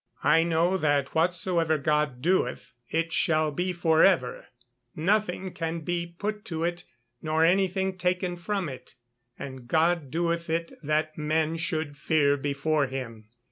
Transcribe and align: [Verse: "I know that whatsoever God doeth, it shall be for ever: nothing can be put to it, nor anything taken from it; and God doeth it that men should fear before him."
[Verse: 0.23 0.29
"I 0.31 0.43
know 0.43 0.77
that 0.77 1.13
whatsoever 1.13 1.77
God 1.77 2.23
doeth, 2.23 2.73
it 2.89 3.13
shall 3.13 3.51
be 3.51 3.71
for 3.71 4.03
ever: 4.03 4.47
nothing 4.95 5.53
can 5.53 5.81
be 5.81 6.15
put 6.17 6.43
to 6.45 6.63
it, 6.63 6.85
nor 7.21 7.45
anything 7.45 7.99
taken 7.99 8.35
from 8.35 8.67
it; 8.67 8.95
and 9.37 9.67
God 9.67 10.09
doeth 10.09 10.49
it 10.49 10.73
that 10.81 11.19
men 11.19 11.55
should 11.55 11.97
fear 11.97 12.35
before 12.35 12.87
him." 12.87 13.27